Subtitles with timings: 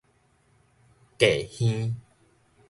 [1.19, 1.93] 扴耳